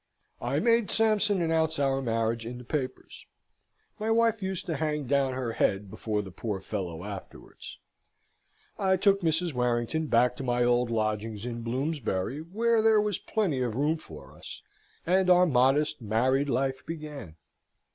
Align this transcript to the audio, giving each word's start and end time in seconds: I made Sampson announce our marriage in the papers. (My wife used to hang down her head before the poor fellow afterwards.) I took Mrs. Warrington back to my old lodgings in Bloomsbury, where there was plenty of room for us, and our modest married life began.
I 0.41 0.59
made 0.59 0.89
Sampson 0.89 1.43
announce 1.43 1.77
our 1.77 2.01
marriage 2.01 2.43
in 2.43 2.57
the 2.57 2.63
papers. 2.63 3.27
(My 3.99 4.09
wife 4.09 4.41
used 4.41 4.65
to 4.65 4.77
hang 4.77 5.05
down 5.05 5.33
her 5.35 5.51
head 5.51 5.91
before 5.91 6.23
the 6.23 6.31
poor 6.31 6.59
fellow 6.59 7.03
afterwards.) 7.05 7.77
I 8.79 8.97
took 8.97 9.21
Mrs. 9.21 9.53
Warrington 9.53 10.07
back 10.07 10.35
to 10.37 10.43
my 10.43 10.63
old 10.63 10.89
lodgings 10.89 11.45
in 11.45 11.61
Bloomsbury, 11.61 12.39
where 12.39 12.81
there 12.81 12.99
was 12.99 13.19
plenty 13.19 13.61
of 13.61 13.75
room 13.75 13.97
for 13.97 14.35
us, 14.35 14.63
and 15.05 15.29
our 15.29 15.45
modest 15.45 16.01
married 16.01 16.49
life 16.49 16.83
began. 16.83 17.35